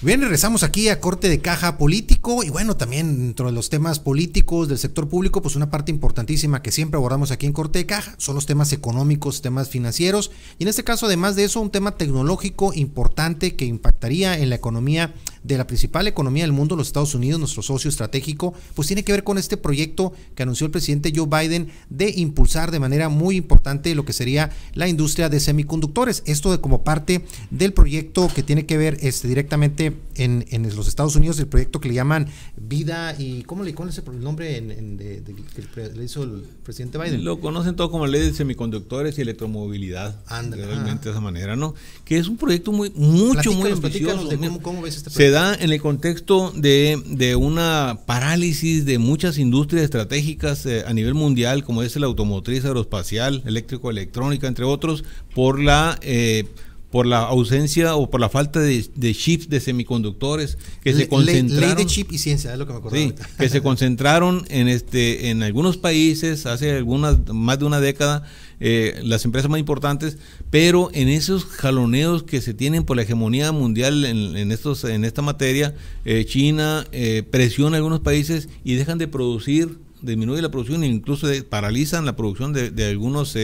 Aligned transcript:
Bien, 0.00 0.20
regresamos 0.20 0.62
aquí 0.62 0.88
a 0.90 1.00
corte 1.00 1.28
de 1.28 1.40
caja 1.40 1.76
político 1.76 2.44
y 2.44 2.50
bueno, 2.50 2.76
también 2.76 3.18
dentro 3.18 3.46
de 3.46 3.52
los 3.52 3.68
temas 3.68 3.98
políticos 3.98 4.68
del 4.68 4.78
sector 4.78 5.08
público, 5.08 5.42
pues 5.42 5.56
una 5.56 5.72
parte 5.72 5.90
importantísima 5.90 6.62
que 6.62 6.70
siempre 6.70 6.98
abordamos 6.98 7.32
aquí 7.32 7.46
en 7.46 7.52
corte 7.52 7.80
de 7.80 7.86
caja 7.86 8.14
son 8.16 8.36
los 8.36 8.46
temas 8.46 8.72
económicos, 8.72 9.42
temas 9.42 9.70
financieros 9.70 10.30
y 10.56 10.62
en 10.62 10.68
este 10.68 10.84
caso 10.84 11.06
además 11.06 11.34
de 11.34 11.42
eso 11.42 11.60
un 11.60 11.72
tema 11.72 11.96
tecnológico 11.96 12.72
importante 12.74 13.56
que 13.56 13.64
impactaría 13.64 14.38
en 14.38 14.50
la 14.50 14.54
economía 14.54 15.12
de 15.42 15.58
la 15.58 15.66
principal 15.66 16.06
economía 16.06 16.44
del 16.44 16.52
mundo, 16.52 16.76
los 16.76 16.88
Estados 16.88 17.14
Unidos, 17.14 17.40
nuestro 17.40 17.62
socio 17.62 17.88
estratégico, 17.88 18.54
pues 18.74 18.86
tiene 18.86 19.02
que 19.02 19.12
ver 19.12 19.24
con 19.24 19.38
este 19.38 19.56
proyecto 19.56 20.12
que 20.36 20.44
anunció 20.44 20.66
el 20.66 20.70
presidente 20.70 21.12
Joe 21.14 21.26
Biden 21.26 21.70
de 21.90 22.12
impulsar 22.16 22.70
de 22.70 22.78
manera 22.78 23.08
muy 23.08 23.36
importante 23.36 23.94
lo 23.96 24.04
que 24.04 24.12
sería 24.12 24.50
la 24.74 24.86
industria 24.86 25.28
de 25.28 25.40
semiconductores. 25.40 26.22
Esto 26.26 26.52
de 26.52 26.60
como 26.60 26.84
parte 26.84 27.24
del 27.50 27.72
proyecto 27.72 28.28
que 28.32 28.42
tiene 28.42 28.66
que 28.66 28.76
ver 28.76 28.98
este, 29.00 29.26
directamente 29.26 29.87
en, 30.16 30.76
los 30.76 30.88
Estados 30.88 31.16
Unidos, 31.16 31.38
el 31.38 31.46
proyecto 31.46 31.80
que 31.80 31.88
le 31.88 31.94
llaman 31.94 32.28
Vida 32.56 33.14
y 33.18 33.42
¿cómo 33.42 33.62
le 33.64 33.74
conoce 33.74 34.02
el 34.06 34.20
nombre 34.22 34.60
de, 34.60 35.22
que 35.54 35.90
le 35.94 36.04
hizo 36.04 36.22
el 36.22 36.44
presidente 36.64 36.98
Biden? 36.98 37.24
Lo 37.24 37.40
conocen 37.40 37.76
todo 37.76 37.90
como 37.90 38.06
ley 38.06 38.20
de 38.22 38.32
semiconductores 38.32 39.18
y 39.18 39.22
electromovilidad. 39.22 40.20
realmente 40.28 41.04
de 41.06 41.10
esa 41.10 41.20
manera, 41.20 41.56
¿no? 41.56 41.74
Que 42.04 42.18
es 42.18 42.28
un 42.28 42.36
proyecto 42.36 42.72
muy 42.72 42.90
mucho 42.90 43.52
muy 43.52 43.70
ambicioso. 43.70 44.28
cómo, 44.62 44.82
ves 44.82 44.96
este 44.96 45.10
proyecto? 45.10 45.64
en 45.64 45.72
el 45.72 45.80
contexto 45.80 46.52
de, 46.56 47.36
una 47.38 48.00
parálisis 48.06 48.84
de 48.84 48.98
muchas 48.98 49.38
industrias 49.38 49.84
estratégicas 49.84 50.66
eh, 50.66 50.84
a 50.86 50.92
nivel 50.92 51.14
mundial, 51.14 51.64
como 51.64 51.82
es 51.82 51.96
el 51.96 52.04
automotriz, 52.04 52.64
aeroespacial, 52.64 53.42
eléctrico, 53.46 53.90
electrónica, 53.90 54.46
entre 54.46 54.64
otros, 54.64 55.04
por 55.34 55.60
la... 55.60 55.98
Eh, 56.02 56.46
por 56.90 57.06
la 57.06 57.20
ausencia 57.20 57.96
o 57.96 58.10
por 58.10 58.20
la 58.20 58.28
falta 58.28 58.60
de, 58.60 59.14
chips 59.14 59.48
de 59.48 59.60
semiconductores 59.60 60.56
que 60.82 60.94
se 60.94 61.08
concentraron 61.08 61.76
ley 61.76 61.84
de 61.84 61.86
chip 61.86 62.12
y 62.12 62.18
ciencia 62.18 62.52
es 62.52 62.58
lo 62.58 62.66
que 62.66 62.72
me 62.72 62.78
acuerdo 62.78 62.96
sí, 62.96 63.14
que 63.38 63.48
se 63.48 63.60
concentraron 63.62 64.46
en 64.48 64.68
este 64.68 65.28
en 65.28 65.42
algunos 65.42 65.76
países 65.76 66.46
hace 66.46 66.76
algunas 66.76 67.18
más 67.28 67.58
de 67.58 67.64
una 67.66 67.80
década 67.80 68.24
eh, 68.60 68.98
las 69.04 69.24
empresas 69.24 69.48
más 69.48 69.60
importantes, 69.60 70.18
pero 70.50 70.90
en 70.92 71.08
esos 71.08 71.44
jaloneos 71.44 72.24
que 72.24 72.40
se 72.40 72.54
tienen 72.54 72.82
por 72.82 72.96
la 72.96 73.04
hegemonía 73.04 73.52
mundial 73.52 74.04
en, 74.04 74.50
estos, 74.50 74.82
en 74.82 75.04
esta 75.04 75.22
materia, 75.22 75.76
eh, 76.04 76.24
China 76.24 76.84
eh, 76.90 77.22
presiona 77.22 77.76
a 77.76 77.78
algunos 77.78 78.00
países 78.00 78.48
y 78.64 78.74
dejan 78.74 78.98
de 78.98 79.06
producir, 79.06 79.78
disminuye 80.02 80.42
la 80.42 80.50
producción 80.50 80.82
e 80.82 80.88
incluso 80.88 81.28
paralizan 81.48 82.04
la 82.04 82.16
producción 82.16 82.52
de, 82.52 82.84
algunos 82.84 83.36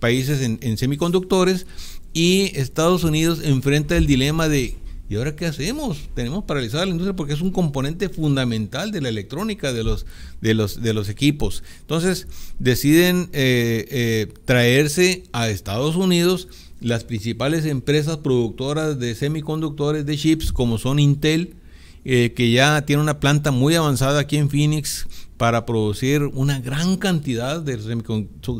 países 0.00 0.40
en 0.40 0.78
semiconductores 0.78 1.66
y 2.12 2.52
Estados 2.58 3.04
Unidos 3.04 3.40
enfrenta 3.44 3.96
el 3.96 4.06
dilema 4.06 4.48
de 4.48 4.76
¿Y 5.10 5.16
ahora 5.16 5.34
qué 5.34 5.46
hacemos? 5.46 6.08
Tenemos 6.14 6.44
paralizada 6.44 6.84
la 6.84 6.92
industria 6.92 7.16
porque 7.16 7.32
es 7.32 7.40
un 7.40 7.50
componente 7.50 8.08
fundamental 8.08 8.92
de 8.92 9.00
la 9.00 9.08
electrónica 9.08 9.72
de 9.72 9.82
los, 9.82 10.06
de 10.40 10.54
los, 10.54 10.80
de 10.82 10.94
los 10.94 11.08
equipos. 11.08 11.64
Entonces 11.80 12.28
deciden 12.60 13.28
eh, 13.32 13.88
eh, 13.90 14.32
traerse 14.44 15.24
a 15.32 15.48
Estados 15.48 15.96
Unidos 15.96 16.46
las 16.80 17.02
principales 17.02 17.64
empresas 17.64 18.18
productoras 18.18 19.00
de 19.00 19.16
semiconductores 19.16 20.06
de 20.06 20.16
chips 20.16 20.52
como 20.52 20.78
son 20.78 21.00
Intel, 21.00 21.56
eh, 22.04 22.32
que 22.36 22.52
ya 22.52 22.86
tiene 22.86 23.02
una 23.02 23.18
planta 23.18 23.50
muy 23.50 23.74
avanzada 23.74 24.20
aquí 24.20 24.36
en 24.36 24.48
Phoenix 24.48 25.08
para 25.40 25.64
producir 25.64 26.24
una 26.34 26.60
gran 26.60 26.98
cantidad 26.98 27.62
de 27.62 27.78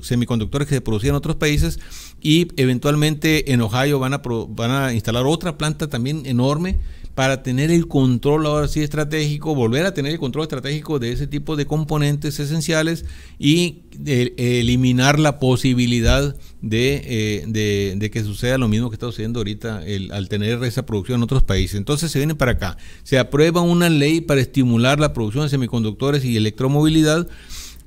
semiconductores 0.00 0.66
que 0.66 0.76
se 0.76 0.80
producían 0.80 1.10
en 1.10 1.16
otros 1.16 1.36
países 1.36 1.78
y 2.22 2.48
eventualmente 2.56 3.52
en 3.52 3.60
Ohio 3.60 3.98
van 3.98 4.14
a, 4.14 4.22
van 4.48 4.70
a 4.70 4.94
instalar 4.94 5.26
otra 5.26 5.58
planta 5.58 5.90
también 5.90 6.24
enorme 6.24 6.78
para 7.20 7.42
tener 7.42 7.70
el 7.70 7.86
control 7.86 8.46
ahora 8.46 8.66
sí 8.66 8.80
estratégico, 8.80 9.54
volver 9.54 9.84
a 9.84 9.92
tener 9.92 10.12
el 10.12 10.18
control 10.18 10.44
estratégico 10.44 10.98
de 10.98 11.12
ese 11.12 11.26
tipo 11.26 11.54
de 11.54 11.66
componentes 11.66 12.40
esenciales 12.40 13.04
y 13.38 13.82
eliminar 14.06 15.18
la 15.18 15.38
posibilidad 15.38 16.34
eh, 16.62 17.44
de, 17.46 18.10
que 18.10 18.24
suceda 18.24 18.56
lo 18.56 18.68
mismo 18.68 18.88
que 18.88 18.94
está 18.94 19.04
sucediendo 19.04 19.40
ahorita 19.40 19.82
al 20.12 20.28
tener 20.30 20.64
esa 20.64 20.86
producción 20.86 21.18
en 21.18 21.24
otros 21.24 21.42
países. 21.42 21.76
Entonces 21.76 22.10
se 22.10 22.18
viene 22.20 22.34
para 22.34 22.52
acá. 22.52 22.78
Se 23.02 23.18
aprueba 23.18 23.60
una 23.60 23.90
ley 23.90 24.22
para 24.22 24.40
estimular 24.40 24.98
la 24.98 25.12
producción 25.12 25.44
de 25.44 25.50
semiconductores 25.50 26.24
y 26.24 26.38
electromovilidad 26.38 27.28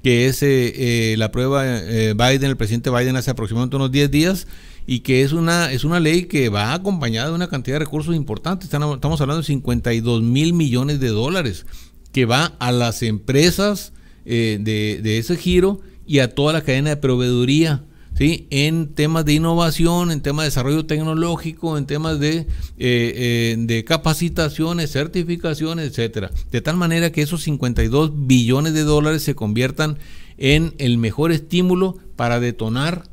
que 0.04 0.28
es 0.28 0.44
eh, 0.44 0.74
eh, 0.76 1.16
la 1.18 1.32
prueba 1.32 1.64
Biden, 1.64 2.52
el 2.52 2.58
presidente 2.58 2.92
Biden 2.92 3.16
hace 3.16 3.32
aproximadamente 3.32 3.78
unos 3.78 3.92
10 3.92 4.12
días 4.12 4.48
y 4.86 5.00
que 5.00 5.24
es 5.24 5.32
una, 5.32 5.72
es 5.72 5.84
una 5.84 6.00
ley 6.00 6.26
que 6.26 6.50
va 6.50 6.74
acompañada 6.74 7.30
de 7.30 7.36
una 7.36 7.48
cantidad 7.48 7.76
de 7.76 7.86
recursos 7.86 8.16
importantes. 8.16 8.66
Estamos 8.66 9.22
hablando 9.22 9.42
de 9.42 9.48
52 9.48 10.22
mil 10.22 10.54
millones 10.54 11.00
de 11.00 11.10
dólares 11.10 11.66
que 12.12 12.26
va 12.26 12.54
a 12.60 12.72
las 12.72 13.02
empresas 13.04 13.94
eh, 14.26 14.58
de, 14.62 15.18
ese 15.18 15.36
giro 15.36 15.82
y 16.06 16.20
a 16.20 16.34
toda 16.34 16.54
la 16.54 16.62
cadena 16.62 16.92
de 16.92 16.98
proveeduría. 16.98 17.84
¿Sí? 18.16 18.46
en 18.52 18.94
temas 18.94 19.26
de 19.26 19.34
innovación, 19.34 20.12
en 20.12 20.22
temas 20.22 20.44
de 20.44 20.50
desarrollo 20.50 20.86
tecnológico, 20.86 21.80
en 21.80 21.88
temas 21.88 22.20
de, 22.20 22.38
eh, 22.38 22.46
eh, 22.78 23.56
de 23.58 23.84
capacitaciones, 23.86 24.92
certificaciones, 24.92 25.90
etcétera. 25.90 26.30
De 26.52 26.62
tal 26.62 26.78
manera 26.78 27.12
que 27.12 27.24
esos 27.24 27.42
52 27.42 28.12
billones 28.28 28.76
de 28.76 28.84
dólares 28.84 29.24
se 29.24 29.34
conviertan 29.34 29.98
en 30.38 30.76
el 30.78 31.00
mejor 31.00 31.32
estímulo 31.32 31.98
para 32.16 32.40
detonar 32.40 33.06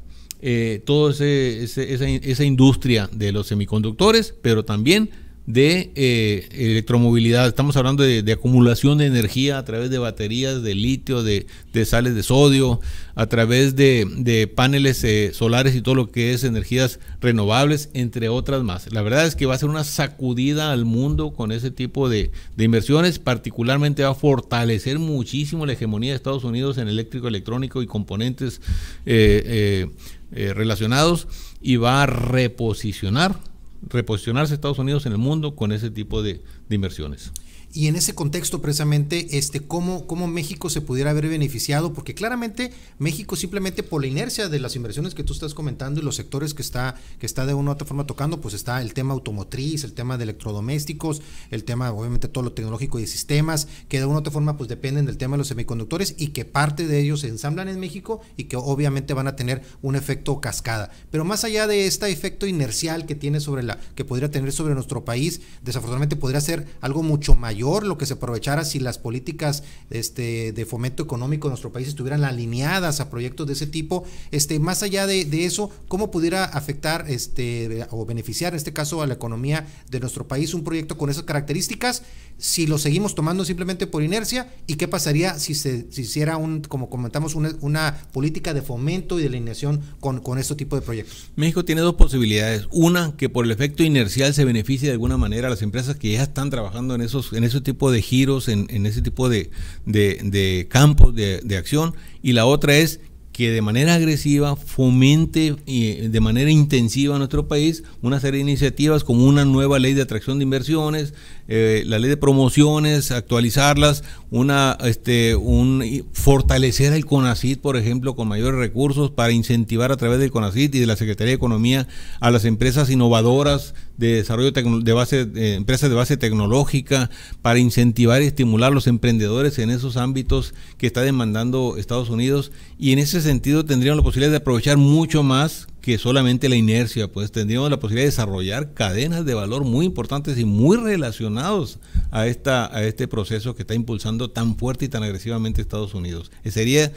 eh, 0.43 0.83
toda 0.85 1.13
esa, 1.13 2.45
industria 2.45 3.09
de 3.13 3.33
los 3.33 3.47
semiconductores, 3.49 4.35
pero 4.43 4.65
también 4.65 5.11
de 5.53 5.93
eh, 5.95 6.49
electromovilidad. 6.53 7.47
Estamos 7.47 7.77
hablando 7.77 8.03
de, 8.03 8.33
acumulación 8.33 8.99
de 8.99 9.07
energía 9.07 9.59
a 9.59 9.65
través 9.65 9.91
de 9.91 9.99
baterías 9.99 10.63
de 10.63 10.75
litio, 10.75 11.23
de, 11.23 11.47
sales 11.85 12.15
de 12.15 12.23
sodio, 12.23 12.81
a 13.15 13.27
través 13.27 13.77
de, 13.77 14.51
paneles 14.55 15.03
eh, 15.05 15.33
solares 15.35 15.75
y 15.75 15.83
todo 15.83 15.95
lo 15.95 16.11
que 16.11 16.33
es 16.33 16.45
energías 16.45 17.01
renovables, 17.21 17.91
entre 17.95 18.29
otras 18.29 18.63
más. 18.63 18.93
La 18.93 19.03
verdad 19.03 19.27
es 19.27 19.35
que 19.35 19.47
va 19.47 19.55
a 19.55 19.59
ser 19.59 19.69
una 19.69 19.85
sacudida 19.85 20.73
al 20.73 20.85
mundo 20.85 21.33
con 21.33 21.53
ese 21.53 21.71
tipo 21.71 22.09
de, 22.09 22.31
inversiones. 22.57 23.19
Particularmente 23.19 24.03
va 24.03 24.11
a 24.11 24.15
fortalecer 24.15 24.99
muchísimo 24.99 25.67
la 25.67 25.73
hegemonía 25.73 26.11
de 26.11 26.17
Estados 26.17 26.45
Unidos 26.45 26.79
en 26.79 26.89
eléctrico, 26.89 27.29
electrónico 27.29 27.83
y 27.83 27.87
componentes 27.87 28.61
eh, 29.07 29.87
relacionados 30.33 31.27
y 31.61 31.77
va 31.77 32.03
a 32.03 32.07
reposicionar 32.07 33.50
reposicionarse 33.89 34.55
Estados 34.55 34.79
Unidos 34.79 35.07
en 35.07 35.13
el 35.13 35.19
mundo 35.19 35.57
con 35.57 35.73
ese 35.73 35.91
tipo 35.91 36.23
de, 36.23 36.43
inversiones. 36.69 37.33
Y 37.73 37.87
en 37.87 37.95
ese 37.95 38.17
contexto, 38.17 38.61
precisamente, 38.61 39.39
este, 39.39 39.61
cómo, 39.61 40.09
cómo 40.09 40.27
México 40.27 40.69
se 40.71 40.81
pudiera 40.81 41.11
haber 41.11 41.29
beneficiado, 41.29 41.93
porque 41.93 42.15
claramente 42.15 42.73
México 42.99 43.37
simplemente 43.37 43.85
por 43.85 44.01
la 44.01 44.09
inercia 44.09 44.49
de 44.49 44.59
las 44.59 44.75
inversiones 44.75 45.15
que 45.15 45.23
tú 45.23 45.33
estás 45.33 45.55
comentando 45.55 46.01
y 46.01 46.03
los 46.03 46.17
sectores 46.17 46.53
que 46.53 46.63
está, 46.63 46.97
que 47.21 47.27
está 47.27 47.47
de 47.47 47.55
una 47.55 47.71
u 47.71 47.75
otra 47.75 47.87
forma 47.87 48.09
tocando, 48.09 48.41
pues 48.41 48.55
está 48.55 48.83
el 48.83 48.93
tema 48.93 49.15
automotriz, 49.15 49.85
el 49.85 49.93
tema 49.93 50.19
de 50.19 50.25
electrodomésticos, 50.25 51.23
el 51.53 51.63
tema, 51.63 51.93
obviamente, 51.93 52.27
todo 52.27 52.43
lo 52.43 52.53
tecnológico 52.53 52.99
y 52.99 53.03
de 53.03 53.07
sistemas, 53.07 53.69
que 53.89 54.01
de 54.01 54.07
una 54.07 54.17
u 54.17 54.19
otra 54.19 54.33
forma, 54.33 54.57
pues 54.57 54.69
dependen 54.69 55.07
del 55.07 55.17
tema 55.17 55.35
de 55.35 55.39
los 55.39 55.49
semiconductores 55.49 56.17
y 56.19 56.29
que 56.29 56.45
parte 56.45 56.89
de 56.89 56.99
ellos 56.99 57.21
se 57.21 57.29
ensamblan 57.29 57.69
en 57.69 57.79
México 57.79 58.21
y 58.37 58.45
que 58.45 58.57
obviamente 58.57 59.15
van 59.15 59.29
a 59.29 59.37
tener 59.37 59.63
un 59.81 59.95
efecto 59.95 60.41
cascada. 60.41 60.91
Pero 61.13 61.25
más 61.25 61.45
allá 61.45 61.69
de 61.69 61.87
este 61.87 62.11
efecto 62.11 62.49
inercial 62.49 63.07
que 63.07 63.15
tiene 63.15 63.39
sobre 63.39 63.63
la, 63.63 63.79
que 63.95 64.05
podría 64.05 64.29
tener 64.29 64.51
sobre 64.51 64.75
nuestro 64.75 65.05
país, 65.05 65.41
desafortunadamente 65.63 66.17
podría 66.17 66.41
ser 66.41 66.67
algo 66.81 67.05
mucho 67.05 67.37
mayor 67.37 67.60
lo 67.61 67.99
que 67.99 68.07
se 68.07 68.15
aprovechara 68.15 68.65
si 68.65 68.79
las 68.79 68.99
políticas 68.99 69.63
este, 69.91 70.53
de 70.53 70.67
fomento 70.67 71.03
económico 71.03 71.49
de 71.49 71.53
nuestro 71.53 71.73
país 71.73 71.89
estuvieran 71.89 72.25
alineadas 72.25 73.01
a 73.01 73.11
proyectos 73.11 73.47
de 73.47 73.53
ese 73.53 73.67
tipo. 73.67 74.05
Este, 74.31 74.59
más 74.59 74.83
allá 74.83 75.07
de, 75.07 75.45
eso, 75.45 75.71
¿cómo 75.89 76.11
pudiera 76.11 76.45
afectar 76.45 77.05
este, 77.09 77.87
o 77.91 78.07
beneficiar 78.07 78.53
en 78.53 78.57
este 78.57 78.73
caso 78.73 79.03
a 79.03 79.07
la 79.07 79.15
economía 79.15 79.67
de 79.91 80.01
nuestro 80.01 80.27
país 80.27 80.55
un 80.55 80.65
proyecto 80.65 80.97
con 80.97 81.11
esas 81.11 81.25
características? 81.25 82.03
Si 82.39 82.67
lo 82.67 82.79
seguimos 82.79 83.15
tomando 83.15 83.45
simplemente 83.45 83.87
por 83.87 84.03
inercia, 84.03 84.51
¿y 84.67 84.77
qué 84.77 84.89
pasaría 84.89 85.39
si 85.39 85.55
se 85.55 85.87
hiciera, 85.95 86.39
un, 86.39 86.63
como 86.63 86.89
comentamos, 86.89 87.35
una, 87.35 88.09
política 88.13 88.55
de 88.55 88.63
fomento 88.63 89.19
y 89.19 89.23
de 89.23 89.29
alineación 89.29 89.83
con, 90.01 90.21
con 90.21 90.39
este 90.39 90.55
tipo 90.55 90.77
de 90.77 90.83
proyectos? 90.83 91.31
México 91.37 91.65
tiene 91.65 91.83
dos 91.83 91.97
posibilidades. 91.97 92.67
Una, 92.71 93.15
que 93.17 93.29
por 93.29 93.45
el 93.45 93.51
efecto 93.51 93.83
inercial 93.83 94.33
se 94.33 94.47
beneficie 94.47 94.89
de 94.89 94.93
alguna 94.93 95.19
manera 95.19 95.49
a 95.49 95.51
las 95.51 95.61
empresas 95.61 95.97
que 95.97 96.13
ya 96.13 96.23
están 96.23 96.49
trabajando 96.49 96.95
en 96.95 97.03
esos, 97.03 97.33
en 97.33 97.45
ese 97.51 97.61
tipo 97.61 97.91
de 97.93 98.03
giros, 98.03 98.49
en, 98.49 98.87
ese 98.87 99.03
tipo 99.03 99.29
de, 99.29 99.51
de, 99.85 100.67
campos 100.71 101.15
de, 101.15 101.57
acción. 101.57 101.95
Y 102.23 102.33
la 102.33 102.47
otra 102.47 102.77
es 102.77 103.01
que 103.41 103.51
de 103.51 103.63
manera 103.63 103.95
agresiva 103.95 104.55
fomente 104.55 105.57
y 105.65 106.09
de 106.09 106.21
manera 106.21 106.51
intensiva 106.51 107.15
en 107.15 107.21
nuestro 107.21 107.49
país 107.49 107.85
una 108.03 108.21
serie 108.21 108.45
de 108.45 108.51
iniciativas 108.51 109.03
como 109.03 109.25
una 109.25 109.47
nueva 109.47 109.79
ley 109.79 109.95
de 109.95 110.03
atracción 110.03 110.39
de 110.39 110.43
inversiones, 110.43 111.15
eh, 111.49 111.83
la 111.87 111.99
ley 111.99 112.11
de 112.11 112.19
promociones, 112.19 113.11
actualizarlas, 113.11 114.05
una, 114.31 114.77
este, 114.85 115.37
un, 115.37 116.05
fortalecer 116.13 116.93
el 116.93 117.07
CONACIT, 117.07 117.63
por 117.63 117.79
ejemplo, 117.79 118.15
con 118.15 118.29
mayores 118.29 118.61
recursos 118.61 119.11
para 119.11 119.33
incentivar 119.33 119.91
a 119.91 119.97
través 119.97 120.19
del 120.19 120.31
CONACIT 120.31 120.75
y 120.75 120.79
de 120.79 120.87
la 120.87 120.97
Secretaría 120.97 121.31
de 121.31 121.37
Economía 121.37 121.89
a 122.21 122.31
las 122.31 122.45
empresas 122.45 122.91
innovadoras 122.91 123.75
de 123.97 124.15
desarrollo 124.15 124.53
de 124.53 124.93
base, 124.93 125.29
empresas 125.35 125.91
de 125.91 125.97
base 125.97 126.17
tecnológica, 126.17 127.11
para 127.43 127.59
incentivar 127.59 128.23
y 128.23 128.27
estimular 128.27 128.71
a 128.71 128.75
los 128.75 128.87
emprendedores 128.87 129.59
en 129.59 129.71
esos 129.71 129.97
ámbitos 129.97 130.55
que 130.79 130.87
está 130.87 131.03
demandando 131.03 131.77
Estados 131.77 132.11
Unidos. 132.11 132.53
Y 132.79 132.93
en 132.93 132.99
ese 132.99 133.21
sentido 133.21 133.30
tendríamos 133.39 133.97
la 133.97 134.03
posibilidad 134.03 134.31
de 134.31 134.39
aprovechar 134.39 134.77
mucho 134.77 135.23
más 135.23 135.69
que 135.81 135.99
solamente 135.99 136.49
la 136.49 136.57
inercia, 136.57 137.11
pues 137.11 137.31
tendríamos 137.33 137.71
la 137.71 137.79
posibilidad 137.79 138.05
de 138.05 138.11
desarrollar 138.11 138.75
cadenas 138.75 139.25
de 139.25 139.35
valor 139.35 139.65
muy 139.65 139.87
importantes 139.87 140.39
y 140.39 140.45
muy 140.45 140.77
relacionados 140.77 141.79
a, 142.11 142.27
esta, 142.27 142.75
a 142.75 142.83
este 142.83 143.09
proceso 143.09 143.55
que 143.55 143.63
está 143.63 143.75
impulsando 143.75 144.31
tan 144.31 144.57
fuerte 144.57 144.87
y 144.87 144.89
tan 144.89 145.03
agresivamente 145.03 145.63
Estados 145.63 145.95
Unidos. 145.95 146.31
Sería, 146.45 146.93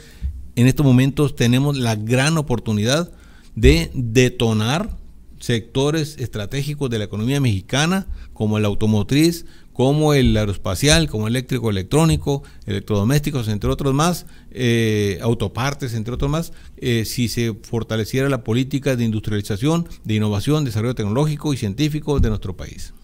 en 0.56 0.66
estos 0.66 0.84
momentos 0.84 1.36
tenemos 1.36 1.76
la 1.76 1.96
gran 1.96 2.36
oportunidad 2.36 3.10
de 3.54 3.90
detonar 3.94 4.90
sectores 5.38 6.16
estratégicos 6.18 6.90
de 6.90 6.98
la 6.98 7.04
economía 7.04 7.40
mexicana, 7.40 8.06
como 8.32 8.58
el 8.58 8.64
automotriz, 8.64 9.46
como 9.74 10.14
el 10.14 10.34
aeroespacial, 10.36 11.10
como 11.10 11.26
el 11.26 11.36
eléctrico 11.36 11.68
electrónico, 11.68 12.42
electrodomésticos, 12.64 13.48
entre 13.48 13.68
otros 13.68 13.92
más, 13.92 14.24
eh, 14.52 15.18
autopartes, 15.20 15.92
entre 15.94 16.14
otros 16.14 16.30
más, 16.30 16.52
eh, 16.78 17.04
si 17.04 17.28
se 17.28 17.54
fortaleciera 17.62 18.30
la 18.30 18.44
política 18.44 18.96
de 18.96 19.04
industrialización, 19.04 19.86
de 20.04 20.14
innovación, 20.14 20.64
desarrollo 20.64 20.94
tecnológico 20.94 21.52
y 21.52 21.58
científico 21.58 22.20
de 22.20 22.30
nuestro 22.30 22.56
país 22.56 22.94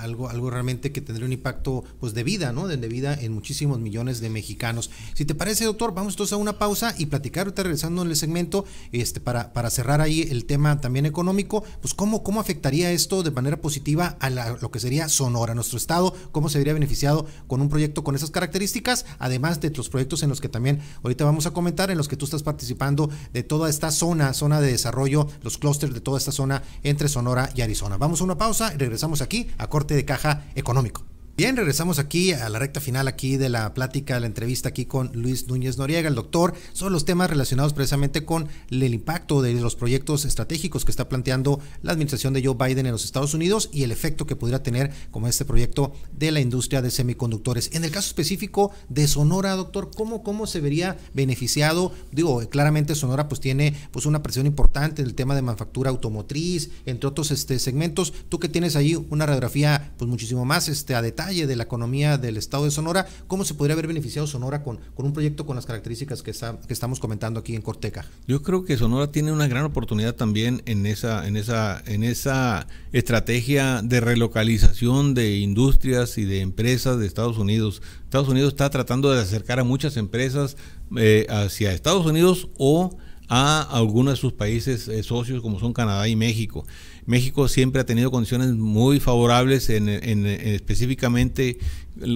algo, 0.00 0.28
algo 0.28 0.50
realmente 0.50 0.92
que 0.92 1.00
tendría 1.00 1.26
un 1.26 1.32
impacto 1.32 1.84
pues 2.00 2.14
de 2.14 2.24
vida, 2.24 2.52
¿no? 2.52 2.66
De, 2.68 2.76
vida 2.86 3.14
en 3.20 3.32
muchísimos 3.32 3.80
millones 3.80 4.20
de 4.20 4.30
mexicanos. 4.30 4.90
Si 5.14 5.24
te 5.24 5.34
parece, 5.34 5.64
doctor, 5.64 5.92
vamos 5.92 6.14
entonces 6.14 6.34
a 6.34 6.36
una 6.36 6.58
pausa 6.58 6.94
y 6.96 7.06
platicar 7.06 7.46
ahorita 7.46 7.64
regresando 7.64 8.02
en 8.02 8.08
el 8.08 8.16
segmento, 8.16 8.64
este, 8.92 9.18
para, 9.18 9.52
para 9.52 9.70
cerrar 9.70 10.00
ahí 10.00 10.22
el 10.22 10.44
tema 10.44 10.80
también 10.80 11.04
económico, 11.04 11.64
pues 11.80 11.94
cómo, 11.94 12.22
cómo 12.22 12.40
afectaría 12.40 12.92
esto 12.92 13.22
de 13.22 13.32
manera 13.32 13.60
positiva 13.60 14.16
a 14.20 14.30
lo 14.30 14.70
que 14.70 14.78
sería 14.78 15.08
Sonora, 15.08 15.54
nuestro 15.54 15.78
estado, 15.78 16.14
cómo 16.30 16.48
se 16.48 16.58
vería 16.58 16.74
beneficiado 16.74 17.26
con 17.48 17.60
un 17.60 17.68
proyecto 17.68 18.04
con 18.04 18.14
esas 18.14 18.30
características, 18.30 19.04
además 19.18 19.60
de 19.60 19.70
los 19.70 19.88
proyectos 19.88 20.22
en 20.22 20.28
los 20.28 20.40
que 20.40 20.48
también 20.48 20.80
ahorita 21.02 21.24
vamos 21.24 21.46
a 21.46 21.52
comentar, 21.52 21.90
en 21.90 21.98
los 21.98 22.08
que 22.08 22.16
tú 22.16 22.24
estás 22.24 22.42
participando 22.42 23.10
de 23.32 23.42
toda 23.42 23.68
esta 23.68 23.90
zona, 23.90 24.32
zona 24.32 24.60
de 24.60 24.70
desarrollo, 24.70 25.26
los 25.42 25.58
clústeres 25.58 25.94
de 25.94 26.00
toda 26.00 26.18
esta 26.18 26.32
zona 26.32 26.62
entre 26.82 27.08
Sonora 27.08 27.50
y 27.54 27.62
Arizona. 27.62 27.96
Vamos 27.96 28.20
a 28.20 28.24
una 28.24 28.38
pausa 28.38 28.72
y 28.74 28.78
regresamos 28.78 29.20
aquí 29.20 29.48
corte 29.68 29.94
de 29.94 30.04
caja 30.04 30.44
económico. 30.54 31.04
Bien, 31.36 31.54
regresamos 31.54 31.98
aquí 31.98 32.32
a 32.32 32.48
la 32.48 32.58
recta 32.58 32.80
final 32.80 33.08
aquí 33.08 33.36
de 33.36 33.50
la 33.50 33.74
plática, 33.74 34.18
la 34.18 34.26
entrevista 34.26 34.70
aquí 34.70 34.86
con 34.86 35.10
Luis 35.12 35.48
Núñez 35.48 35.76
Noriega, 35.76 36.08
el 36.08 36.14
doctor, 36.14 36.54
son 36.72 36.94
los 36.94 37.04
temas 37.04 37.28
relacionados 37.28 37.74
precisamente 37.74 38.24
con 38.24 38.48
el 38.70 38.94
impacto 38.94 39.42
de 39.42 39.52
los 39.52 39.76
proyectos 39.76 40.24
estratégicos 40.24 40.86
que 40.86 40.90
está 40.90 41.10
planteando 41.10 41.60
la 41.82 41.92
administración 41.92 42.32
de 42.32 42.42
Joe 42.42 42.54
Biden 42.54 42.86
en 42.86 42.92
los 42.92 43.04
Estados 43.04 43.34
Unidos 43.34 43.68
y 43.70 43.82
el 43.82 43.92
efecto 43.92 44.24
que 44.26 44.34
pudiera 44.34 44.62
tener 44.62 44.90
como 45.10 45.28
este 45.28 45.44
proyecto 45.44 45.92
de 46.16 46.30
la 46.30 46.40
industria 46.40 46.80
de 46.80 46.90
semiconductores. 46.90 47.68
En 47.74 47.84
el 47.84 47.90
caso 47.90 48.08
específico 48.08 48.70
de 48.88 49.06
Sonora, 49.06 49.56
doctor, 49.56 49.90
¿cómo, 49.94 50.22
cómo 50.22 50.46
se 50.46 50.60
vería 50.60 50.96
beneficiado? 51.12 51.92
Digo, 52.12 52.48
claramente 52.48 52.94
Sonora 52.94 53.28
pues 53.28 53.42
tiene 53.42 53.74
pues 53.90 54.06
una 54.06 54.22
presión 54.22 54.46
importante 54.46 55.02
en 55.02 55.08
el 55.08 55.14
tema 55.14 55.34
de 55.34 55.42
manufactura 55.42 55.90
automotriz, 55.90 56.70
entre 56.86 57.08
otros 57.08 57.30
este, 57.30 57.58
segmentos. 57.58 58.14
Tú 58.30 58.38
que 58.38 58.48
tienes 58.48 58.74
ahí 58.74 58.96
una 59.10 59.26
radiografía 59.26 59.92
pues 59.98 60.08
muchísimo 60.08 60.46
más 60.46 60.70
este, 60.70 60.94
a 60.94 61.02
detalle 61.02 61.25
de 61.26 61.56
la 61.56 61.64
economía 61.64 62.18
del 62.18 62.36
estado 62.36 62.64
de 62.66 62.70
Sonora, 62.70 63.04
¿cómo 63.26 63.44
se 63.44 63.54
podría 63.54 63.72
haber 63.72 63.88
beneficiado 63.88 64.28
Sonora 64.28 64.62
con, 64.62 64.78
con 64.94 65.06
un 65.06 65.12
proyecto 65.12 65.44
con 65.44 65.56
las 65.56 65.66
características 65.66 66.22
que, 66.22 66.30
que 66.30 66.72
estamos 66.72 67.00
comentando 67.00 67.40
aquí 67.40 67.56
en 67.56 67.62
Corteca? 67.62 68.06
Yo 68.28 68.42
creo 68.42 68.64
que 68.64 68.76
Sonora 68.76 69.10
tiene 69.10 69.32
una 69.32 69.48
gran 69.48 69.64
oportunidad 69.64 70.14
también 70.14 70.62
en 70.66 70.86
esa, 70.86 71.26
en 71.26 71.36
esa, 71.36 71.82
en 71.86 72.04
esa 72.04 72.68
estrategia 72.92 73.82
de 73.82 74.00
relocalización 74.00 75.14
de 75.14 75.38
industrias 75.38 76.16
y 76.16 76.24
de 76.24 76.42
empresas 76.42 77.00
de 77.00 77.06
Estados 77.06 77.38
Unidos. 77.38 77.82
Estados 78.04 78.28
Unidos 78.28 78.50
está 78.50 78.70
tratando 78.70 79.12
de 79.12 79.20
acercar 79.20 79.58
a 79.58 79.64
muchas 79.64 79.96
empresas 79.96 80.56
eh, 80.96 81.26
hacia 81.28 81.72
Estados 81.72 82.06
Unidos 82.06 82.48
o 82.56 82.96
a 83.28 83.62
algunos 83.76 84.14
de 84.14 84.20
sus 84.20 84.32
países 84.32 84.86
eh, 84.86 85.02
socios 85.02 85.42
como 85.42 85.58
son 85.58 85.72
Canadá 85.72 86.06
y 86.08 86.14
México. 86.14 86.64
México 87.06 87.48
siempre 87.48 87.80
ha 87.80 87.86
tenido 87.86 88.10
condiciones 88.10 88.48
muy 88.54 89.00
favorables 89.00 89.70
en, 89.70 89.88
específicamente 89.88 91.58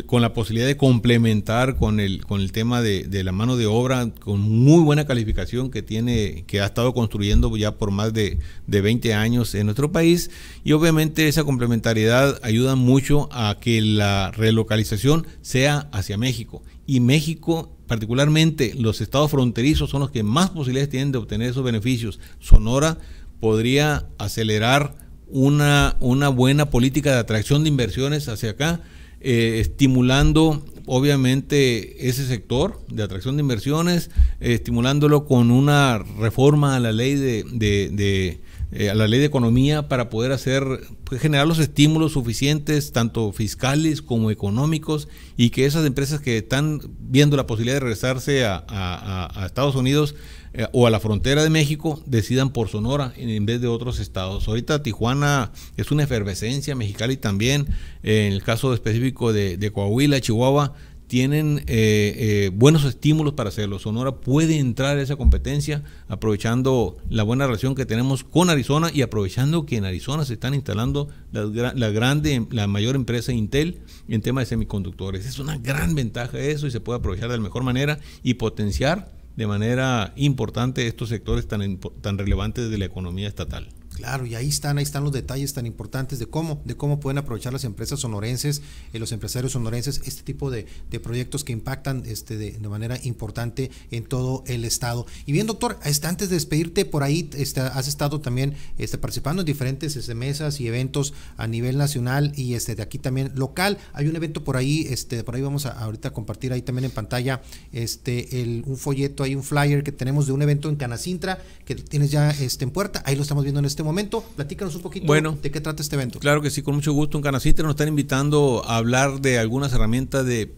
con 0.07 0.21
la 0.21 0.35
posibilidad 0.35 0.67
de 0.67 0.77
complementar 0.77 1.77
con 1.77 2.01
el, 2.01 2.27
con 2.27 2.41
el 2.41 2.53
tema 2.53 2.83
de, 2.83 3.09
la 3.25 3.33
mano 3.33 3.57
de 3.57 3.67
obra 3.67 4.11
con 4.21 4.41
muy 4.41 4.83
buena 4.83 5.07
calificación 5.07 5.71
que 5.71 5.83
tiene, 5.83 6.45
que 6.47 6.61
ha 6.61 6.67
estado 6.67 6.93
construyendo 6.93 7.57
ya 7.57 7.79
por 7.79 7.91
más 7.93 8.13
de, 8.13 8.41
de 8.67 8.81
20 8.81 9.15
años 9.15 9.55
en 9.55 9.67
nuestro 9.67 9.93
país. 9.93 10.31
Y 10.65 10.73
obviamente 10.73 11.29
esa 11.29 11.45
complementariedad 11.45 12.39
ayuda 12.43 12.75
mucho 12.75 13.29
a 13.33 13.57
que 13.61 13.81
la 13.81 14.33
relocalización 14.33 15.27
sea 15.41 15.89
hacia 15.93 16.19
México. 16.19 16.63
Y 16.87 17.01
México 17.01 17.71
particularmente 17.91 18.73
los 18.79 19.01
estados 19.01 19.33
fronterizos 19.33 19.91
son 19.91 20.03
los 20.03 20.13
que 20.13 20.23
más 20.23 20.51
posibilidades 20.51 20.91
tienen 20.91 21.11
de 21.11 21.19
obtener 21.19 21.51
esos 21.51 21.65
beneficios. 21.65 22.21
Sonora 22.39 22.99
podría 23.41 24.07
acelerar 24.19 24.95
una, 25.29 25.97
una 26.01 26.29
buena 26.29 26.71
política 26.71 27.13
de 27.13 27.19
atracción 27.19 27.63
de 27.63 27.69
inversiones 27.69 28.29
hacia 28.29 28.51
acá, 28.51 28.81
eh, 29.21 29.59
estimulando 29.61 30.65
obviamente 30.87 32.09
ese 32.09 32.27
sector 32.27 32.81
de 32.89 33.03
atracción 33.03 33.37
de 33.37 33.43
inversiones, 33.43 34.11
estimulándolo 34.41 35.25
con 35.25 35.51
una 35.51 35.99
reforma 35.99 36.75
a 36.75 36.81
la 36.81 36.93
ley 36.93 37.15
de, 37.15 38.41
eh, 38.73 38.89
a 38.89 38.95
la 38.95 39.09
ley 39.09 39.19
de 39.19 39.27
economía 39.27 39.89
para 39.89 40.11
poder 40.11 40.31
hacer 40.31 40.63
pues, 41.03 41.21
generar 41.21 41.47
los 41.49 41.59
estímulos 41.59 42.13
suficientes 42.13 42.93
tanto 42.93 43.33
fiscales 43.33 44.01
como 44.01 44.31
económicos 44.31 45.09
y 45.37 45.51
que 45.51 45.67
esas 45.67 45.85
empresas 45.85 46.21
que 46.21 46.39
están 46.39 46.81
viendo 47.01 47.37
la 47.37 47.49
posibilidad 47.49 47.77
de 47.77 47.81
regresarse 47.81 48.45
a, 48.45 49.45
Estados 49.45 49.75
Unidos 49.75 50.15
eh, 50.53 50.69
o 50.73 50.87
a 50.87 50.91
la 50.91 51.01
frontera 51.01 51.43
de 51.43 51.51
México 51.51 52.01
decidan 52.07 52.51
por 52.51 52.69
Sonora 52.69 53.13
en 53.17 53.45
vez 53.45 53.61
de 53.61 53.67
otros 53.67 53.99
estados. 53.99 54.47
Ahorita 54.47 54.85
Tijuana 54.85 55.51
es 55.77 55.91
una 55.91 56.05
efervescencia, 56.05 56.77
Mexicali 56.77 57.17
también, 57.17 57.67
en 58.05 58.33
el 58.33 58.43
caso 58.45 58.73
específico 58.73 59.33
de, 59.33 59.73
Coahuila, 59.73 60.21
Chihuahua, 60.21 60.75
tienen 61.11 61.65
eh, 61.67 62.15
eh, 62.47 62.51
buenos 62.55 62.85
estímulos 62.85 63.35
para 63.35 63.49
hacerlo. 63.49 63.81
Sonora 63.81 64.21
puede 64.21 64.61
entrar 64.61 64.97
a 64.97 65.03
esa 65.03 65.17
competencia 65.17 65.83
aprovechando 66.07 66.99
la 67.09 67.25
buena 67.25 67.47
relación 67.47 67.75
que 67.75 67.85
tenemos 67.85 68.23
con 68.23 68.49
Arizona 68.49 68.93
y 68.95 69.03
aprovechando 69.03 69.67
que 69.67 69.77
en 69.77 69.85
Arizona 69.85 70.25
se 70.25 70.35
están 70.35 70.55
instalando 70.55 71.09
la, 71.33 71.73
la, 71.75 71.91
grande, 71.91 72.47
la 72.53 72.69
mayor 72.69 72.95
empresa 72.95 73.33
Intel 73.33 73.81
en 74.07 74.23
tema 74.23 74.39
de 74.39 74.47
semiconductores. 74.47 75.27
Es 75.27 75.41
una 75.41 75.59
gran 75.59 75.97
ventaja 75.97 76.39
eso 76.39 76.69
y 76.69 76.71
se 76.71 76.79
puede 76.79 77.01
aprovechar 77.01 77.29
de 77.29 77.39
la 77.39 77.43
mejor 77.43 77.65
manera 77.65 77.99
y 78.23 78.35
potenciar 78.35 79.11
de 79.35 79.49
manera 79.49 80.13
importante 80.15 80.87
estos 80.87 81.09
sectores 81.09 81.49
tan, 81.49 81.81
tan 82.03 82.19
relevantes 82.19 82.71
de 82.71 82.79
la 82.79 82.85
economía 82.85 83.27
estatal. 83.27 83.69
Claro, 84.01 84.25
y 84.25 84.35
ahí 84.35 84.49
están, 84.49 84.79
ahí 84.79 84.83
están 84.83 85.05
los 85.05 85.13
detalles 85.13 85.53
tan 85.53 85.67
importantes 85.67 86.19
de 86.19 86.25
cómo, 86.25 86.63
de 86.65 86.75
cómo 86.75 87.01
pueden 87.01 87.19
aprovechar 87.19 87.53
las 87.53 87.65
empresas 87.65 88.01
sonorenses, 88.01 88.63
eh, 88.95 88.99
los 88.99 89.13
empresarios 89.13 89.53
sonorenses, 89.53 90.01
este 90.07 90.23
tipo 90.23 90.51
de, 90.51 90.67
proyectos 91.03 91.45
que 91.45 91.53
impactan 91.53 92.05
este, 92.07 92.39
de, 92.39 92.59
manera 92.67 92.99
importante 93.03 93.71
en 93.91 94.05
todo 94.05 94.43
el 94.47 94.65
estado. 94.65 95.05
Y 95.27 95.33
bien, 95.33 95.47
doctor, 95.47 95.79
este, 95.85 96.07
antes 96.07 96.31
de 96.31 96.37
despedirte, 96.37 96.87
por 96.87 97.03
ahí 97.03 97.29
este, 97.37 97.61
has 97.61 97.89
estado 97.89 98.23
también 98.23 98.55
participando 99.03 99.43
en 99.43 99.47
diferentes 99.47 100.09
mesas 100.15 100.61
y 100.61 100.67
eventos 100.67 101.13
a 101.37 101.47
nivel 101.47 101.77
nacional 101.77 102.33
y 102.37 102.55
este, 102.55 102.75
de 102.77 102.83
aquí 102.83 102.99
también 102.99 103.33
local. 103.35 103.77
Hay 103.93 104.09
un 104.09 104.17
evento 104.17 104.45
por 104.45 104.57
ahí, 104.57 104.87
este, 104.89 105.25
por 105.25 105.35
ahí 105.35 105.43
vamos 105.43 105.67
a 105.67 105.73
ahorita 105.73 106.15
compartir 106.15 106.55
ahí 106.55 106.63
también 106.63 106.87
en 106.87 106.91
pantalla 106.91 107.43
un 107.75 108.77
folleto, 108.79 109.25
hay 109.25 109.35
un 109.35 109.43
flyer 109.43 109.85
que 109.85 109.93
tenemos 109.93 110.27
de 110.27 110.33
un 110.33 110.41
evento 110.41 110.71
en 110.71 110.77
Canacintra 110.77 111.39
que 111.67 111.75
tienes 111.75 112.11
ya 112.11 112.31
en 112.31 112.71
puerta, 112.71 113.03
ahí 113.05 113.15
lo 113.15 113.23
estamos 113.23 113.45
viendo 113.45 113.59
en 113.59 113.67
este 113.67 113.83
momento 113.83 113.90
momento. 113.91 114.25
Platícanos 114.37 114.75
un 114.75 114.83
poquito 114.83 115.07
bueno, 115.07 115.39
de 115.43 115.51
qué 115.51 115.61
trata 115.61 115.83
este 115.83 115.97
evento. 115.97 116.19
Claro 116.19 116.41
que 116.43 116.51
sí, 116.51 116.63
con 116.63 116.75
mucho 116.75 116.93
gusto. 116.93 117.19
En 117.19 117.23
Canacinte 117.23 117.63
nos 117.63 117.71
están 117.71 117.89
invitando 117.89 118.63
a 118.67 118.77
hablar 118.77 119.21
de 119.21 119.39
algunas 119.39 119.73
herramientas 119.73 120.25
de, 120.25 120.53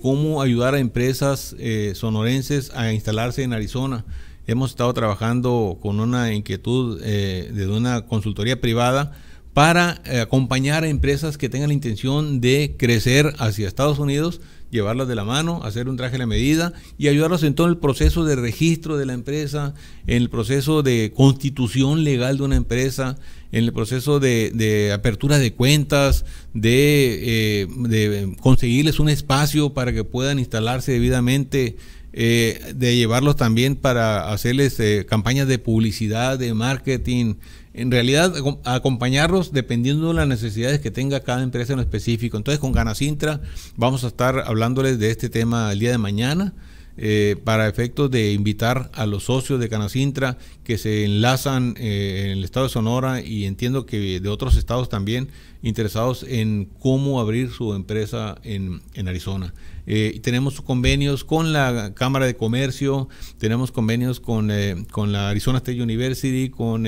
cómo 0.00 0.42
ayudar 0.42 0.74
a 0.74 0.78
empresas 0.78 1.54
eh, 1.58 1.92
sonorenses 1.94 2.70
a 2.74 2.92
instalarse 2.92 3.42
en 3.42 3.52
Arizona. 3.52 4.04
Hemos 4.46 4.70
estado 4.70 4.94
trabajando 4.94 5.78
con 5.80 6.00
una 6.00 6.32
inquietud 6.32 7.00
eh, 7.04 7.50
de 7.52 7.68
una 7.68 8.06
consultoría 8.06 8.60
privada 8.60 9.12
para 9.52 10.00
eh, 10.04 10.20
acompañar 10.20 10.84
a 10.84 10.88
empresas 10.88 11.36
que 11.36 11.48
tengan 11.48 11.68
la 11.68 11.74
intención 11.74 12.40
de 12.40 12.76
crecer 12.78 13.34
hacia 13.38 13.66
Estados 13.66 13.98
Unidos, 13.98 14.40
llevarlas 14.70 15.08
de 15.08 15.14
la 15.14 15.24
mano, 15.24 15.62
hacer 15.64 15.88
un 15.88 15.96
traje 15.96 16.16
a 16.16 16.18
la 16.18 16.26
medida 16.26 16.72
y 16.98 17.08
ayudarlos 17.08 17.42
en 17.42 17.54
todo 17.54 17.66
el 17.66 17.78
proceso 17.78 18.24
de 18.24 18.36
registro 18.36 18.96
de 18.96 19.06
la 19.06 19.14
empresa, 19.14 19.74
en 20.06 20.22
el 20.22 20.30
proceso 20.30 20.82
de 20.82 21.12
constitución 21.14 22.04
legal 22.04 22.38
de 22.38 22.44
una 22.44 22.56
empresa, 22.56 23.16
en 23.52 23.64
el 23.64 23.72
proceso 23.72 24.20
de, 24.20 24.92
apertura 24.94 25.38
de 25.38 25.52
cuentas, 25.54 26.24
de, 26.54 27.66
eh, 27.66 28.36
conseguirles 28.40 29.00
un 29.00 29.08
espacio 29.08 29.72
para 29.72 29.92
que 29.92 30.04
puedan 30.04 30.38
instalarse 30.38 30.92
debidamente. 30.92 31.76
Eh, 32.20 32.72
de 32.74 32.96
llevarlos 32.96 33.36
también 33.36 33.76
para 33.76 34.32
hacerles 34.32 34.80
campañas 35.06 35.46
de 35.46 35.58
publicidad, 35.58 36.38
de 36.38 36.52
marketing, 36.54 37.34
en 37.78 37.90
realidad 37.90 38.34
acompañarlos 38.64 39.52
dependiendo 39.52 40.08
de 40.08 40.14
las 40.14 40.28
necesidades 40.28 40.80
que 40.80 40.90
tenga 40.90 41.20
cada 41.20 41.42
empresa 41.42 41.72
en 41.72 41.80
específico. 41.80 42.36
Entonces 42.36 42.58
con 42.58 42.72
Ganacintra 42.72 43.40
vamos 43.76 44.04
a 44.04 44.08
estar 44.08 44.44
hablándoles 44.46 44.98
de 44.98 45.10
este 45.10 45.28
tema 45.28 45.72
el 45.72 45.78
día 45.78 45.92
de 45.92 45.98
mañana. 45.98 46.54
Eh, 47.00 47.36
para 47.44 47.68
efectos 47.68 48.10
de 48.10 48.32
invitar 48.32 48.90
a 48.92 49.06
los 49.06 49.22
socios 49.22 49.60
de 49.60 49.68
Canacintra 49.68 50.36
que 50.64 50.78
se 50.78 51.04
enlazan 51.04 51.76
eh, 51.78 52.22
en 52.24 52.30
el 52.32 52.42
estado 52.42 52.66
de 52.66 52.72
Sonora 52.72 53.20
y 53.20 53.44
entiendo 53.44 53.86
que 53.86 54.18
de 54.18 54.28
otros 54.28 54.56
estados 54.56 54.88
también 54.88 55.28
interesados 55.62 56.24
en 56.24 56.68
cómo 56.80 57.20
abrir 57.20 57.50
su 57.52 57.72
empresa 57.74 58.40
en, 58.42 58.80
Arizona. 59.06 59.54
Eh, 59.86 60.18
tenemos 60.24 60.60
convenios 60.60 61.22
con 61.22 61.52
la 61.52 61.94
Cámara 61.94 62.26
de 62.26 62.34
Comercio, 62.34 63.08
tenemos 63.38 63.70
convenios 63.70 64.18
con, 64.18 64.50
con 64.90 65.12
la 65.12 65.28
Arizona 65.28 65.58
State 65.58 65.80
University, 65.80 66.50
con 66.50 66.84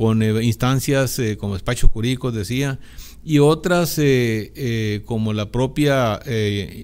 con 0.00 0.22
eh, 0.22 0.42
instancias 0.42 1.18
eh, 1.18 1.36
como 1.36 1.52
despachos 1.52 1.90
jurídicos, 1.90 2.32
decía, 2.32 2.78
y 3.22 3.38
otras 3.38 3.96
eh, 3.98 5.02
como 5.04 5.34
la 5.34 5.52
propia 5.52 6.18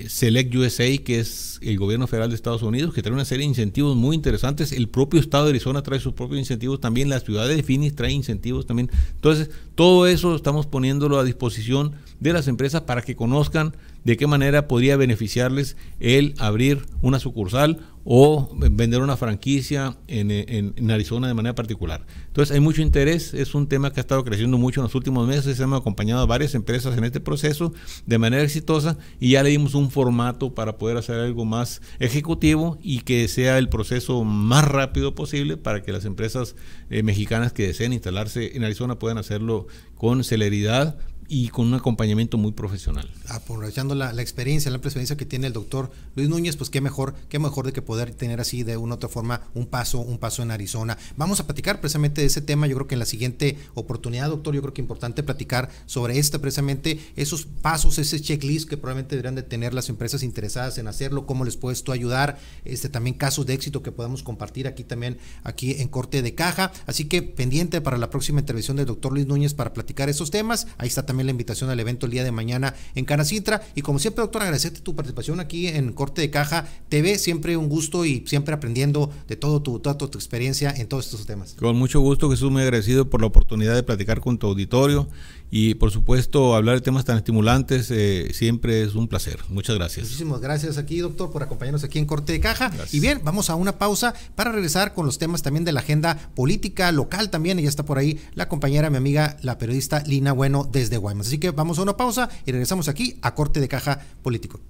Select 0.06 0.54
USA, 0.54 0.84
que 0.98 1.20
es 1.20 1.58
el 1.62 1.78
gobierno 1.78 2.06
federal 2.08 2.28
de 2.28 2.36
Estados 2.36 2.60
Unidos, 2.60 2.92
que 2.92 3.00
trae 3.00 3.14
una 3.14 3.24
serie 3.24 3.44
de 3.44 3.48
incentivos 3.48 3.96
muy 3.96 4.14
interesantes. 4.14 4.70
El 4.70 4.90
propio 4.90 5.18
estado 5.18 5.44
de 5.44 5.50
Arizona 5.52 5.82
trae 5.82 5.98
sus 5.98 6.12
propios 6.12 6.40
incentivos 6.40 6.78
también, 6.78 7.08
la 7.08 7.20
ciudad 7.20 7.48
de 7.48 7.62
Phoenix 7.62 7.96
trae 7.96 8.12
incentivos 8.12 8.66
también. 8.66 8.90
Entonces, 9.14 9.48
todo 9.74 10.06
eso 10.06 10.36
estamos 10.36 10.66
poniéndolo 10.66 11.18
a 11.18 11.24
disposición 11.24 11.92
de 12.20 12.34
las 12.34 12.48
empresas 12.48 12.82
para 12.82 13.00
que 13.00 13.16
conozcan 13.16 13.74
de 14.04 14.18
qué 14.18 14.26
manera 14.26 14.68
podría 14.68 14.98
beneficiarles 14.98 15.78
el 16.00 16.34
abrir 16.36 16.84
una 17.00 17.18
sucursal 17.18 17.78
o 18.08 18.48
vender 18.54 19.02
una 19.02 19.16
franquicia 19.16 19.98
en, 20.06 20.90
Arizona 20.90 21.26
de 21.26 21.34
manera 21.34 21.56
particular. 21.56 22.06
Entonces 22.28 22.54
hay 22.54 22.60
mucho 22.60 22.80
interés, 22.80 23.34
es 23.34 23.52
un 23.56 23.66
tema 23.66 23.92
que 23.92 23.98
ha 23.98 24.02
estado 24.02 24.22
creciendo 24.24 24.58
mucho 24.58 24.80
en 24.80 24.84
los 24.84 24.94
últimos 24.94 25.26
meses, 25.26 25.58
hemos 25.58 25.80
acompañado 25.80 26.22
a 26.22 26.26
varias 26.26 26.54
empresas 26.54 26.96
en 26.96 27.02
este 27.02 27.18
proceso 27.18 27.74
de 28.06 28.18
manera 28.18 28.44
exitosa 28.44 28.96
y 29.18 29.30
ya 29.30 29.42
le 29.42 29.50
dimos 29.50 29.74
un 29.74 29.90
formato 29.90 30.54
para 30.54 30.78
poder 30.78 30.98
hacer 30.98 31.18
algo 31.18 31.44
más 31.44 31.82
ejecutivo 31.98 32.78
y 32.80 33.00
que 33.00 33.26
sea 33.26 33.58
el 33.58 33.68
proceso 33.68 34.22
más 34.22 34.64
rápido 34.64 35.16
posible 35.16 35.56
para 35.56 35.82
que 35.82 35.90
las 35.90 36.04
empresas 36.04 36.54
eh, 36.90 37.02
mexicanas 37.02 37.52
que 37.52 37.66
deseen 37.66 37.92
instalarse 37.92 38.56
en 38.56 38.62
Arizona 38.62 39.00
puedan 39.00 39.18
hacerlo 39.18 39.66
con 39.96 40.22
celeridad, 40.22 40.96
y 41.28 41.48
con 41.48 41.66
un 41.66 41.74
acompañamiento 41.74 42.38
muy 42.38 42.52
profesional. 42.52 43.10
Aprovechando 43.28 43.94
la, 43.94 44.10
experiencia, 44.20 44.70
la 44.70 44.78
experiencia 44.78 45.16
que 45.16 45.26
tiene 45.26 45.48
el 45.48 45.52
doctor 45.52 45.90
Luis 46.14 46.28
Núñez, 46.28 46.56
pues 46.56 46.70
qué 46.70 46.80
mejor, 46.80 47.14
qué 47.28 47.38
mejor 47.38 47.66
de 47.66 47.72
que 47.72 47.82
poder 47.82 48.12
tener 48.12 48.40
así 48.40 48.62
de 48.62 48.76
una 48.76 48.94
u 48.94 48.96
otra 48.96 49.08
forma 49.08 49.42
un 49.54 49.66
paso, 49.66 50.00
un 50.00 50.18
paso 50.18 50.42
en 50.42 50.50
Arizona. 50.50 50.96
Vamos 51.16 51.40
a 51.40 51.46
platicar 51.46 51.80
precisamente 51.80 52.20
de 52.20 52.26
ese 52.26 52.40
tema, 52.40 52.66
yo 52.66 52.76
creo 52.76 52.86
que 52.86 52.94
en 52.94 53.00
la 53.00 53.06
siguiente 53.06 53.58
oportunidad, 53.74 54.28
doctor, 54.28 54.54
yo 54.54 54.62
creo 54.62 54.74
que 54.74 54.80
es 54.80 54.84
importante 54.84 55.22
platicar 55.22 55.70
sobre 55.86 56.18
este 56.18 56.38
precisamente 56.38 57.00
esos 57.16 57.46
pasos, 57.46 57.98
ese 57.98 58.20
checklist 58.20 58.68
que 58.68 58.76
probablemente 58.76 59.16
deberían 59.16 59.34
de 59.34 59.42
tener 59.42 59.74
las 59.74 59.88
empresas 59.88 60.22
interesadas 60.22 60.78
en 60.78 60.88
hacerlo, 60.88 61.26
cómo 61.26 61.44
les 61.44 61.56
puedes 61.56 61.82
tú 61.82 61.92
ayudar, 61.92 62.38
este 62.64 62.88
también 62.88 63.16
casos 63.16 63.46
de 63.46 63.54
éxito 63.54 63.82
que 63.82 63.92
podemos 63.92 64.22
compartir 64.22 64.66
aquí 64.66 64.84
también, 64.84 65.18
aquí 65.42 65.72
en 65.78 65.88
corte 65.88 66.22
de 66.22 66.34
caja. 66.34 66.72
Así 66.86 67.06
que 67.06 67.22
pendiente 67.22 67.80
para 67.80 67.98
la 67.98 68.10
próxima 68.10 68.40
intervención 68.40 68.76
del 68.76 68.86
doctor 68.86 69.12
Luis 69.12 69.26
Núñez 69.26 69.54
para 69.54 69.72
platicar 69.72 70.08
esos 70.08 70.30
temas. 70.30 70.66
Ahí 70.78 70.88
está 70.88 71.04
también 71.04 71.15
la 71.24 71.30
invitación 71.30 71.70
al 71.70 71.80
evento 71.80 72.06
el 72.06 72.12
día 72.12 72.24
de 72.24 72.32
mañana 72.32 72.74
en 72.94 73.04
Canacintra. 73.04 73.62
Y 73.74 73.82
como 73.82 73.98
siempre, 73.98 74.22
doctor, 74.22 74.42
agradecerte 74.42 74.80
tu 74.80 74.94
participación 74.94 75.40
aquí 75.40 75.68
en 75.68 75.92
Corte 75.92 76.20
de 76.20 76.30
Caja 76.30 76.68
TV. 76.88 77.18
Siempre 77.18 77.56
un 77.56 77.68
gusto 77.68 78.04
y 78.04 78.24
siempre 78.26 78.54
aprendiendo 78.54 79.10
de 79.28 79.36
todo 79.36 79.62
tu, 79.62 79.78
toda 79.78 79.96
tu, 79.96 80.06
experiencia 80.16 80.70
en 80.70 80.88
todos 80.88 81.06
estos 81.06 81.26
temas. 81.26 81.54
Con 81.54 81.76
mucho 81.76 82.00
gusto, 82.00 82.30
Jesús, 82.30 82.50
muy 82.50 82.62
agradecido 82.62 83.10
por 83.10 83.20
la 83.20 83.26
oportunidad 83.26 83.74
de 83.74 83.82
platicar 83.82 84.20
con 84.20 84.38
tu 84.38 84.46
auditorio 84.46 85.08
y 85.50 85.74
por 85.74 85.90
supuesto 85.90 86.54
hablar 86.54 86.76
de 86.76 86.80
temas 86.80 87.04
tan 87.04 87.16
estimulantes 87.16 87.90
eh, 87.90 88.30
siempre 88.32 88.82
es 88.82 88.94
un 88.94 89.08
placer. 89.08 89.38
Muchas 89.48 89.76
gracias. 89.76 90.06
Muchísimas 90.06 90.40
gracias 90.40 90.78
aquí, 90.78 90.98
doctor, 90.98 91.30
por 91.30 91.42
acompañarnos 91.42 91.84
aquí 91.84 91.98
en 91.98 92.06
Corte 92.06 92.32
de 92.32 92.40
Caja. 92.40 92.72
Y 92.92 93.00
bien, 93.00 93.20
vamos 93.24 93.50
a 93.50 93.54
una 93.54 93.78
pausa 93.78 94.14
para 94.34 94.52
regresar 94.52 94.94
con 94.94 95.06
los 95.06 95.18
temas 95.18 95.42
también 95.42 95.64
de 95.64 95.72
la 95.72 95.80
agenda 95.80 96.30
política 96.34 96.90
local 96.92 97.30
también. 97.30 97.58
Y 97.58 97.62
ya 97.62 97.68
está 97.68 97.84
por 97.84 97.98
ahí 97.98 98.20
la 98.34 98.48
compañera, 98.48 98.90
mi 98.90 98.96
amiga, 98.96 99.36
la 99.42 99.58
periodista 99.58 100.02
Lina 100.06 100.32
Bueno 100.32 100.68
desde 100.70 100.96
Guaymas. 100.96 101.28
Así 101.28 101.38
que 101.38 101.50
vamos 101.50 101.78
a 101.78 101.82
una 101.82 101.96
pausa 101.96 102.28
y 102.44 102.52
regresamos 102.52 102.88
aquí 102.88 103.18
a 103.22 103.34
Corte 103.34 103.60
de 103.60 103.68
Caja 103.68 104.00
Político. 104.22 104.60